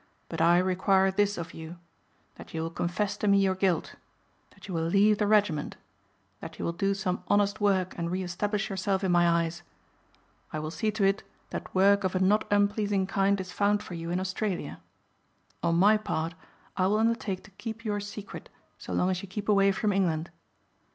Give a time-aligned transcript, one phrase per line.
[0.29, 1.77] But I require this of you:
[2.33, 3.93] that you will confess to me your guilt;
[4.55, 5.77] that you will leave the regiment;
[6.39, 9.61] that you will do some honest work and re establish yourself in my eyes.
[10.51, 13.93] I will see to it that work of a not unpleasing kind is found for
[13.93, 14.79] you in Australia.
[15.61, 16.33] On my part
[16.75, 18.49] I will undertake to keep your secret
[18.79, 20.31] so long as you keep away from England.